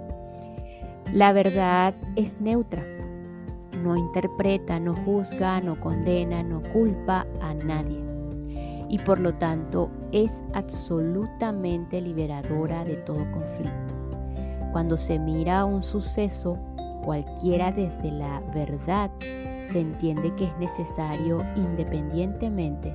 La 1.12 1.32
verdad 1.32 1.94
es 2.16 2.40
neutra, 2.40 2.84
no 3.82 3.96
interpreta, 3.96 4.80
no 4.80 4.94
juzga, 4.94 5.60
no 5.60 5.78
condena, 5.80 6.42
no 6.42 6.62
culpa 6.72 7.26
a 7.40 7.54
nadie. 7.54 8.02
Y 8.88 8.98
por 8.98 9.18
lo 9.18 9.34
tanto 9.34 9.90
es 10.12 10.44
absolutamente 10.54 12.00
liberadora 12.00 12.84
de 12.84 12.96
todo 12.96 13.24
conflicto. 13.32 13.94
Cuando 14.72 14.96
se 14.96 15.18
mira 15.18 15.64
un 15.64 15.82
suceso, 15.82 16.58
cualquiera 17.04 17.72
desde 17.72 18.10
la 18.10 18.40
verdad, 18.54 19.10
se 19.62 19.80
entiende 19.80 20.34
que 20.36 20.44
es 20.44 20.58
necesario 20.58 21.38
independientemente 21.56 22.94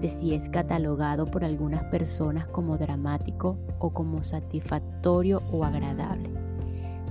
de 0.00 0.08
si 0.08 0.34
es 0.34 0.48
catalogado 0.48 1.26
por 1.26 1.44
algunas 1.44 1.84
personas 1.84 2.46
como 2.48 2.76
dramático 2.76 3.58
o 3.78 3.90
como 3.90 4.22
satisfactorio 4.24 5.42
o 5.52 5.64
agradable. 5.64 6.30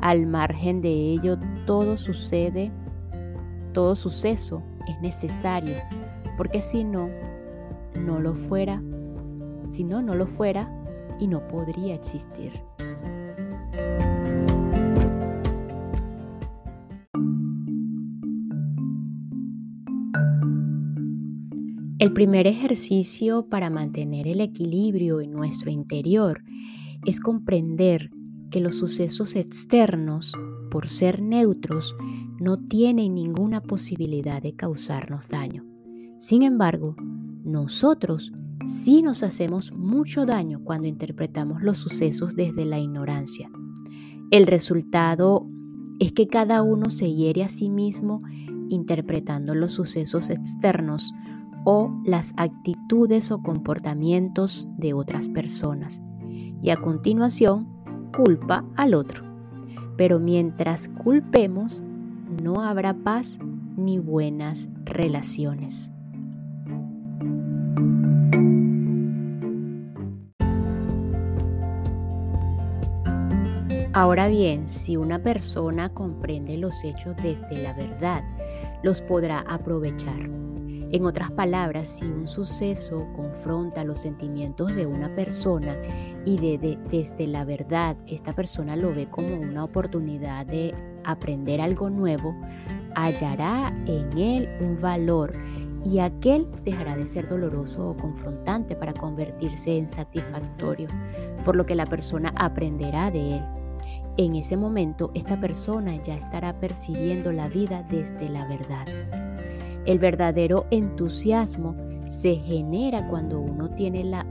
Al 0.01 0.25
margen 0.27 0.81
de 0.81 0.89
ello, 0.89 1.37
todo 1.65 1.97
sucede, 1.97 2.71
todo 3.73 3.95
suceso 3.95 4.61
es 4.87 5.01
necesario, 5.01 5.75
porque 6.37 6.61
si 6.61 6.83
no, 6.83 7.09
no 7.95 8.19
lo 8.19 8.35
fuera, 8.35 8.81
si 9.69 9.83
no, 9.83 10.01
no 10.01 10.13
lo 10.13 10.27
fuera 10.27 10.69
y 11.19 11.27
no 11.27 11.47
podría 11.47 11.95
existir. 11.95 12.51
El 22.05 22.13
primer 22.13 22.45
ejercicio 22.45 23.47
para 23.49 23.71
mantener 23.71 24.27
el 24.27 24.39
equilibrio 24.39 25.21
en 25.21 25.31
nuestro 25.31 25.71
interior 25.71 26.43
es 27.03 27.19
comprender 27.19 28.11
que 28.51 28.59
los 28.59 28.75
sucesos 28.75 29.35
externos, 29.35 30.31
por 30.69 30.87
ser 30.87 31.19
neutros, 31.19 31.95
no 32.39 32.59
tienen 32.59 33.15
ninguna 33.15 33.59
posibilidad 33.59 34.39
de 34.39 34.53
causarnos 34.53 35.27
daño. 35.29 35.65
Sin 36.19 36.43
embargo, 36.43 36.95
nosotros 37.43 38.31
sí 38.67 39.01
nos 39.01 39.23
hacemos 39.23 39.71
mucho 39.71 40.27
daño 40.27 40.61
cuando 40.63 40.87
interpretamos 40.87 41.63
los 41.63 41.79
sucesos 41.79 42.35
desde 42.35 42.65
la 42.65 42.77
ignorancia. 42.77 43.49
El 44.29 44.45
resultado 44.45 45.49
es 45.99 46.11
que 46.11 46.27
cada 46.27 46.61
uno 46.61 46.91
se 46.91 47.11
hiere 47.11 47.43
a 47.43 47.47
sí 47.47 47.71
mismo 47.71 48.21
interpretando 48.69 49.55
los 49.55 49.71
sucesos 49.71 50.29
externos 50.29 51.11
o 51.65 51.91
las 52.05 52.33
actitudes 52.37 53.31
o 53.31 53.41
comportamientos 53.41 54.69
de 54.77 54.93
otras 54.93 55.27
personas 55.27 56.01
y 56.61 56.69
a 56.69 56.77
continuación 56.77 57.67
culpa 58.15 58.63
al 58.77 58.93
otro. 58.93 59.25
Pero 59.97 60.19
mientras 60.19 60.87
culpemos, 60.87 61.83
no 62.41 62.61
habrá 62.61 62.93
paz 62.93 63.39
ni 63.75 63.99
buenas 63.99 64.69
relaciones. 64.85 65.91
Ahora 73.91 74.27
bien, 74.27 74.67
si 74.67 74.97
una 74.97 75.19
persona 75.19 75.89
comprende 75.89 76.57
los 76.57 76.83
hechos 76.83 77.15
desde 77.23 77.63
la 77.63 77.73
verdad, 77.73 78.23
los 78.83 79.01
podrá 79.01 79.39
aprovechar 79.47 80.44
en 80.91 81.05
otras 81.05 81.31
palabras, 81.31 81.89
si 81.89 82.05
un 82.05 82.27
suceso 82.27 83.07
confronta 83.15 83.83
los 83.83 83.99
sentimientos 83.99 84.75
de 84.75 84.85
una 84.85 85.13
persona 85.15 85.75
y 86.25 86.37
desde 86.37 87.27
la 87.27 87.43
verdad 87.43 87.97
esta 88.07 88.33
persona 88.33 88.75
lo 88.75 88.93
ve 88.93 89.07
como 89.09 89.35
una 89.35 89.63
oportunidad 89.63 90.45
de 90.45 90.73
aprender 91.03 91.59
algo 91.59 91.89
nuevo, 91.89 92.35
hallará 92.95 93.73
en 93.87 94.17
él 94.17 94.49
un 94.61 94.79
valor 94.79 95.33
y 95.83 95.99
aquel 95.99 96.47
dejará 96.63 96.95
de 96.95 97.05
ser 97.05 97.29
doloroso 97.29 97.89
o 97.89 97.97
confrontante 97.97 98.75
para 98.75 98.93
convertirse 98.93 99.77
en 99.77 99.87
satisfactorio, 99.87 100.87
por 101.43 101.55
lo 101.55 101.65
que 101.65 101.75
la 101.75 101.85
persona 101.85 102.33
aprenderá 102.35 103.11
de 103.11 103.37
él. 103.37 103.43
En 104.17 104.35
ese 104.35 104.55
momento, 104.55 105.11
esta 105.13 105.39
persona 105.39 106.01
ya 106.01 106.15
estará 106.15 106.59
percibiendo 106.59 107.31
la 107.31 107.49
vida 107.49 107.85
desde 107.89 108.29
la 108.29 108.47
verdad. 108.47 109.24
El 109.85 109.99
verdadero 109.99 110.65
entusiasmo 110.71 111.75
se 112.07 112.35
genera 112.35 113.07
cuando 113.07 113.39
uno 113.39 113.69
tiene 113.69 114.03
la, 114.03 114.25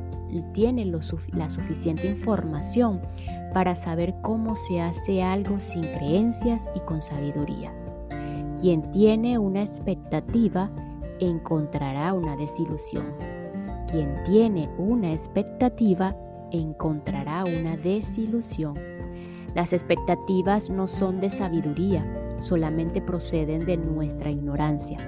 tiene 0.52 0.84
la 0.84 1.48
suficiente 1.48 2.08
información 2.08 3.00
para 3.52 3.76
saber 3.76 4.14
cómo 4.22 4.56
se 4.56 4.80
hace 4.80 5.22
algo 5.22 5.60
sin 5.60 5.82
creencias 5.82 6.68
y 6.74 6.80
con 6.80 7.00
sabiduría. 7.00 7.72
Quien 8.60 8.82
tiene 8.90 9.38
una 9.38 9.62
expectativa 9.62 10.70
encontrará 11.20 12.12
una 12.12 12.36
desilusión. 12.36 13.06
Quien 13.90 14.12
tiene 14.24 14.68
una 14.76 15.12
expectativa 15.12 16.16
encontrará 16.50 17.44
una 17.44 17.76
desilusión. 17.76 18.74
Las 19.54 19.72
expectativas 19.72 20.68
no 20.68 20.88
son 20.88 21.20
de 21.20 21.30
sabiduría, 21.30 22.04
solamente 22.40 23.00
proceden 23.00 23.64
de 23.66 23.76
nuestra 23.76 24.30
ignorancia. 24.30 24.98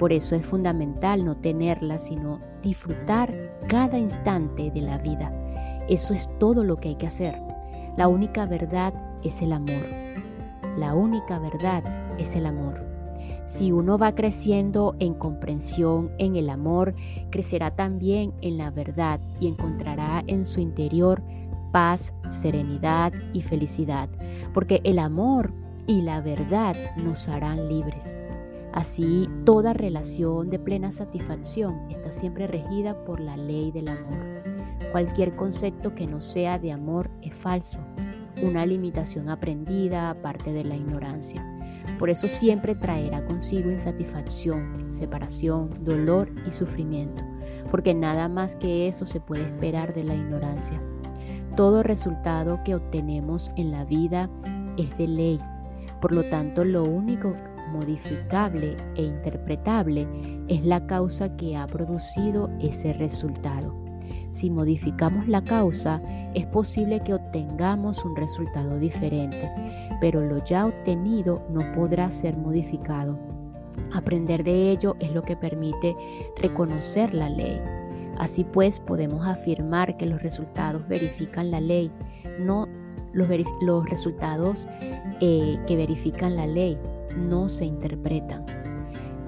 Por 0.00 0.14
eso 0.14 0.34
es 0.34 0.46
fundamental 0.46 1.26
no 1.26 1.36
tenerla, 1.36 1.98
sino 1.98 2.40
disfrutar 2.62 3.58
cada 3.68 3.98
instante 3.98 4.70
de 4.70 4.80
la 4.80 4.96
vida. 4.96 5.30
Eso 5.90 6.14
es 6.14 6.26
todo 6.38 6.64
lo 6.64 6.78
que 6.78 6.88
hay 6.88 6.94
que 6.96 7.06
hacer. 7.06 7.38
La 7.98 8.08
única 8.08 8.46
verdad 8.46 8.94
es 9.22 9.42
el 9.42 9.52
amor. 9.52 9.84
La 10.78 10.94
única 10.94 11.38
verdad 11.38 11.84
es 12.18 12.34
el 12.34 12.46
amor. 12.46 12.82
Si 13.44 13.72
uno 13.72 13.98
va 13.98 14.14
creciendo 14.14 14.96
en 15.00 15.12
comprensión, 15.12 16.12
en 16.16 16.34
el 16.34 16.48
amor, 16.48 16.94
crecerá 17.28 17.72
también 17.72 18.32
en 18.40 18.56
la 18.56 18.70
verdad 18.70 19.20
y 19.38 19.48
encontrará 19.48 20.24
en 20.26 20.46
su 20.46 20.60
interior 20.60 21.22
paz, 21.72 22.14
serenidad 22.30 23.12
y 23.34 23.42
felicidad, 23.42 24.08
porque 24.54 24.80
el 24.84 24.98
amor 24.98 25.52
y 25.86 26.00
la 26.00 26.22
verdad 26.22 26.74
nos 27.04 27.28
harán 27.28 27.68
libres. 27.68 28.22
Así, 28.72 29.28
toda 29.44 29.72
relación 29.72 30.48
de 30.48 30.58
plena 30.58 30.92
satisfacción 30.92 31.90
está 31.90 32.12
siempre 32.12 32.46
regida 32.46 33.04
por 33.04 33.18
la 33.20 33.36
ley 33.36 33.72
del 33.72 33.88
amor. 33.88 34.42
Cualquier 34.92 35.34
concepto 35.34 35.94
que 35.94 36.06
no 36.06 36.20
sea 36.20 36.58
de 36.58 36.72
amor 36.72 37.10
es 37.22 37.34
falso, 37.34 37.78
una 38.42 38.64
limitación 38.66 39.28
aprendida 39.28 40.10
aparte 40.10 40.52
de 40.52 40.64
la 40.64 40.76
ignorancia. 40.76 41.44
Por 41.98 42.10
eso 42.10 42.28
siempre 42.28 42.74
traerá 42.74 43.24
consigo 43.26 43.70
insatisfacción, 43.70 44.92
separación, 44.92 45.70
dolor 45.84 46.30
y 46.46 46.50
sufrimiento, 46.50 47.22
porque 47.70 47.92
nada 47.92 48.28
más 48.28 48.56
que 48.56 48.88
eso 48.88 49.04
se 49.04 49.20
puede 49.20 49.42
esperar 49.42 49.94
de 49.94 50.04
la 50.04 50.14
ignorancia. 50.14 50.80
Todo 51.56 51.82
resultado 51.82 52.60
que 52.64 52.74
obtenemos 52.74 53.50
en 53.56 53.72
la 53.72 53.84
vida 53.84 54.30
es 54.76 54.96
de 54.96 55.08
ley. 55.08 55.40
Por 56.00 56.12
lo 56.12 56.28
tanto, 56.30 56.64
lo 56.64 56.84
único 56.84 57.34
modificable 57.70 58.76
e 58.96 59.02
interpretable 59.02 60.06
es 60.48 60.64
la 60.64 60.86
causa 60.86 61.36
que 61.36 61.56
ha 61.56 61.66
producido 61.66 62.50
ese 62.60 62.92
resultado. 62.92 63.74
Si 64.30 64.50
modificamos 64.50 65.26
la 65.26 65.42
causa, 65.42 66.00
es 66.34 66.46
posible 66.46 67.00
que 67.00 67.14
obtengamos 67.14 68.04
un 68.04 68.14
resultado 68.14 68.78
diferente, 68.78 69.50
pero 70.00 70.20
lo 70.20 70.44
ya 70.44 70.66
obtenido 70.66 71.44
no 71.50 71.60
podrá 71.72 72.10
ser 72.12 72.36
modificado. 72.36 73.18
Aprender 73.92 74.44
de 74.44 74.70
ello 74.70 74.94
es 75.00 75.12
lo 75.12 75.22
que 75.22 75.36
permite 75.36 75.96
reconocer 76.36 77.12
la 77.12 77.28
ley. 77.28 77.60
Así 78.18 78.44
pues, 78.44 78.78
podemos 78.78 79.26
afirmar 79.26 79.96
que 79.96 80.06
los 80.06 80.22
resultados 80.22 80.86
verifican 80.86 81.50
la 81.50 81.60
ley, 81.60 81.90
no 82.38 82.68
los, 83.12 83.86
resultados 83.86 84.68
eh, 85.20 85.58
que 85.66 85.76
verifican 85.76 86.36
la 86.36 86.46
ley, 86.46 86.78
no 87.16 87.48
se 87.48 87.64
interpretan. 87.64 88.44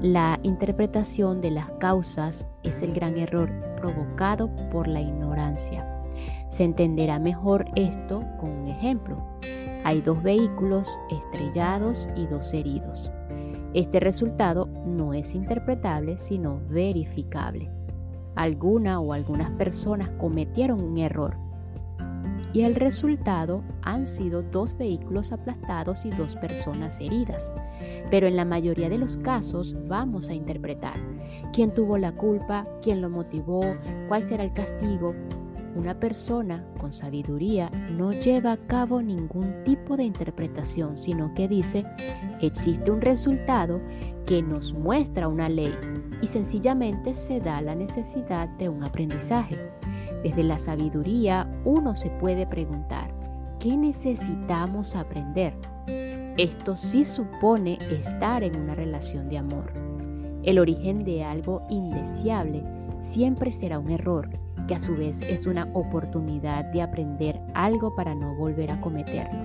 La 0.01 0.40
interpretación 0.42 1.40
de 1.40 1.53
las 1.53 1.71
causas 1.79 2.49
es 2.62 2.83
el 2.83 2.92
gran 2.92 3.16
error 3.18 3.51
provocado 3.77 4.51
por 4.71 4.88
la 4.88 5.01
ignorancia. 5.01 5.87
Se 6.49 6.64
entenderá 6.64 7.18
mejor 7.18 7.66
esto 7.77 8.25
con 8.40 8.51
un 8.51 8.68
ejemplo. 8.68 9.16
Hay 9.85 10.01
dos 10.01 10.23
vehículos 10.23 10.88
estrellados 11.11 12.09
y 12.16 12.27
dos 12.27 12.53
heridos. 12.53 13.11
Este 13.75 14.01
resultado 14.01 14.66
no 14.87 15.14
es 15.14 15.35
interpretable 15.35 16.18
sino 16.18 16.61
verificable. 16.68 17.71
Alguna 18.35 19.01
o 19.01 19.12
algunas 19.12 19.51
personas 19.53 20.11
cometieron 20.18 20.83
un 20.83 20.99
error 20.99 21.37
y 22.53 22.62
el 22.62 22.75
resultado 22.75 23.62
han 23.83 24.07
sido 24.07 24.43
dos 24.43 24.77
vehículos 24.77 25.33
aplastados 25.33 26.05
y 26.05 26.11
dos 26.11 26.37
personas 26.37 27.01
heridas. 27.01 27.53
Pero 28.11 28.27
en 28.27 28.37
la 28.37 28.45
mayoría 28.45 28.88
de 28.88 28.99
los 28.99 29.17
casos 29.19 29.77
vamos 29.88 30.29
a 30.29 30.35
interpretar 30.35 30.95
quién 31.53 31.73
tuvo 31.73 31.97
la 31.99 32.12
culpa, 32.12 32.67
quién 32.83 33.01
lo 33.01 33.09
motivó, 33.09 33.61
cuál 34.09 34.23
será 34.23 34.45
el 34.45 34.53
castigo. 34.53 35.15
Una 35.75 35.99
persona 35.99 36.67
con 36.79 36.93
sabiduría 36.93 37.71
no 37.91 38.12
lleva 38.12 38.53
a 38.53 38.67
cabo 38.67 39.01
ningún 39.01 39.65
tipo 39.65 39.97
de 39.97 40.05
interpretación, 40.05 40.99
sino 40.99 41.33
que 41.35 41.49
dice, 41.49 41.87
existe 42.43 42.91
un 42.91 43.01
resultado 43.01 43.81
que 44.27 44.43
nos 44.43 44.75
muestra 44.75 45.29
una 45.29 45.49
ley 45.49 45.75
y 46.21 46.27
sencillamente 46.27 47.15
se 47.15 47.41
da 47.41 47.62
la 47.62 47.75
necesidad 47.75 48.49
de 48.59 48.69
un 48.69 48.85
aprendizaje. 48.85 49.59
Desde 50.22 50.44
la 50.44 50.58
sabiduría 50.58 51.48
uno 51.64 51.96
se 51.96 52.11
puede 52.11 52.46
preguntar, 52.46 53.12
¿qué 53.58 53.76
necesitamos 53.76 54.94
aprender? 54.94 55.54
Esto 56.37 56.76
sí 56.76 57.04
supone 57.04 57.78
estar 57.90 58.42
en 58.42 58.56
una 58.56 58.74
relación 58.74 59.28
de 59.28 59.38
amor. 59.38 59.72
El 60.44 60.58
origen 60.58 61.04
de 61.04 61.24
algo 61.24 61.62
indeseable 61.68 62.64
siempre 63.00 63.50
será 63.50 63.78
un 63.78 63.90
error, 63.90 64.30
que 64.68 64.76
a 64.76 64.78
su 64.78 64.96
vez 64.96 65.20
es 65.22 65.46
una 65.46 65.68
oportunidad 65.72 66.66
de 66.66 66.82
aprender 66.82 67.40
algo 67.54 67.94
para 67.94 68.14
no 68.14 68.35
volver 68.37 68.70
a 68.70 68.80
cometerlo. 68.80 69.40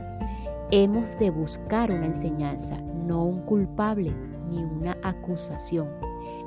Hemos 0.69 1.17
de 1.17 1.31
buscar 1.31 1.91
una 1.91 2.05
enseñanza, 2.05 2.77
no 2.77 3.23
un 3.23 3.41
culpable 3.41 4.13
ni 4.49 4.63
una 4.63 4.95
acusación. 5.03 5.87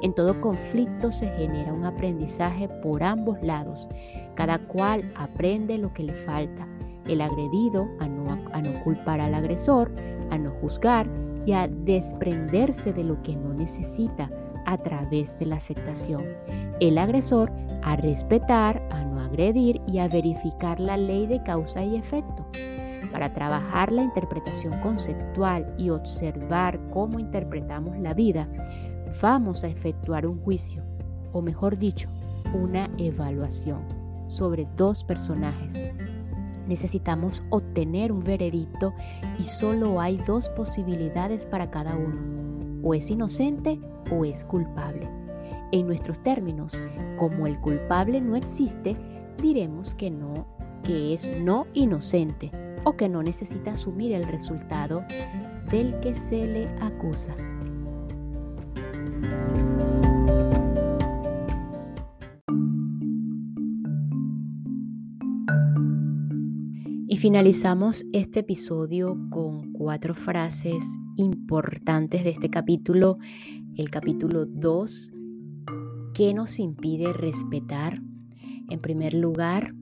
En 0.02 0.14
todo 0.14 0.40
conflicto 0.40 1.12
se 1.12 1.28
genera 1.36 1.72
un 1.72 1.84
aprendizaje 1.84 2.68
por 2.82 3.02
ambos 3.02 3.40
lados. 3.42 3.88
Cada 4.34 4.58
cual 4.58 5.12
aprende 5.16 5.76
lo 5.76 5.92
que 5.92 6.04
le 6.04 6.14
falta. 6.14 6.66
El 7.06 7.20
agredido 7.20 7.88
a 7.98 8.06
no, 8.08 8.84
culpar 8.84 9.20
al 9.20 9.34
agresor, 9.34 9.92
a 10.30 10.38
no 10.38 10.50
juzgar 10.60 11.06
y 11.44 11.52
a 11.52 11.66
desprenderse 11.68 12.92
de 12.92 13.04
lo 13.04 13.22
que 13.22 13.36
no 13.36 13.52
necesita 13.52 14.30
a 14.66 14.78
través 14.78 15.38
de 15.38 15.46
la 15.46 15.56
aceptación. 15.56 16.22
El 16.80 16.96
agresor 16.96 17.52
a 17.82 17.96
respetar, 17.96 18.82
a 18.90 19.04
no 19.04 19.20
agredir 19.20 19.80
y 19.86 19.98
a 19.98 20.08
verificar 20.08 20.80
la 20.80 20.96
ley 20.96 21.26
de 21.26 21.42
causa 21.42 21.82
y 21.82 21.96
efecto. 21.96 22.46
Para 23.12 23.32
trabajar 23.34 23.90
la 23.90 24.02
interpretación 24.02 24.78
conceptual 24.80 25.74
y 25.76 25.90
observar 25.90 26.78
cómo 26.90 27.18
interpretamos 27.18 27.98
la 27.98 28.14
vida, 28.14 28.48
vamos 29.20 29.64
a 29.64 29.68
efectuar 29.68 30.26
un 30.26 30.38
juicio, 30.40 30.82
o 31.32 31.42
mejor 31.42 31.78
dicho, 31.78 32.08
una 32.54 32.90
evaluación 32.98 33.80
sobre 34.28 34.66
dos 34.76 35.04
personajes. 35.04 35.80
Necesitamos 36.66 37.42
obtener 37.50 38.12
un 38.12 38.22
veredicto 38.22 38.94
y 39.38 39.44
solo 39.44 40.00
hay 40.00 40.18
dos 40.18 40.48
posibilidades 40.50 41.46
para 41.46 41.70
cada 41.70 41.96
uno. 41.96 42.80
O 42.82 42.94
es 42.94 43.10
inocente 43.10 43.80
o 44.10 44.24
es 44.24 44.44
culpable. 44.44 45.08
En 45.72 45.86
nuestros 45.86 46.20
términos, 46.22 46.80
como 47.16 47.46
el 47.46 47.60
culpable 47.60 48.20
no 48.20 48.36
existe, 48.36 48.96
diremos 49.42 49.94
que 49.94 50.10
no, 50.10 50.46
que 50.84 51.14
es 51.14 51.28
no 51.40 51.66
inocente 51.74 52.50
o 52.84 52.96
que 52.96 53.08
no 53.08 53.22
necesita 53.22 53.72
asumir 53.72 54.12
el 54.12 54.24
resultado 54.24 55.04
del 55.70 55.98
que 56.00 56.14
se 56.14 56.46
le 56.46 56.68
acusa. 56.80 57.34
Y 67.12 67.16
finalizamos 67.16 68.06
este 68.12 68.38
episodio 68.38 69.18
con 69.30 69.72
cuatro 69.72 70.14
frases 70.14 70.96
importantes 71.16 72.22
de 72.22 72.30
este 72.30 72.50
capítulo, 72.50 73.18
el 73.76 73.90
capítulo 73.90 74.46
2, 74.46 75.12
¿qué 76.14 76.32
nos 76.34 76.60
impide 76.60 77.12
respetar? 77.12 78.00
En 78.68 78.80
primer 78.80 79.14
lugar, 79.14 79.74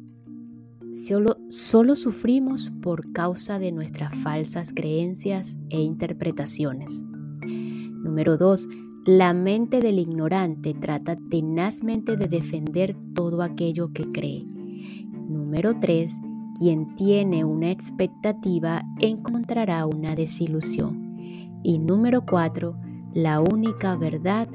solo, 1.06 1.37
solo 1.50 1.96
sufrimos 1.96 2.70
por 2.80 3.12
causa 3.12 3.58
de 3.58 3.72
nuestras 3.72 4.16
falsas 4.16 4.72
creencias 4.72 5.58
e 5.68 5.82
interpretaciones. 5.82 7.04
Número 7.42 8.38
2, 8.38 8.68
la 9.09 9.33
mente 9.33 9.81
del 9.81 9.99
ignorante 10.01 10.75
trata 10.75 11.16
tenazmente 11.31 12.18
de 12.18 12.29
defender 12.29 12.94
todo 13.14 13.40
aquello 13.40 13.90
que 13.94 14.12
cree. 14.12 14.44
Número 14.44 15.81
3, 15.81 16.14
quien 16.59 16.94
tiene 16.94 17.42
una 17.42 17.71
expectativa 17.71 18.83
encontrará 19.01 19.87
una 19.87 20.14
desilusión. 20.14 21.59
Y 21.62 21.79
número 21.79 22.27
4, 22.27 22.77
la 23.14 23.40
única 23.40 23.97
verdad 23.97 24.47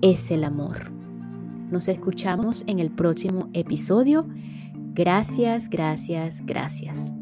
es 0.00 0.30
el 0.30 0.44
amor. 0.44 0.92
Nos 1.72 1.88
escuchamos 1.88 2.62
en 2.68 2.78
el 2.78 2.92
próximo 2.92 3.48
episodio. 3.52 4.28
Gracias, 4.94 5.68
gracias, 5.68 6.40
gracias. 6.46 7.12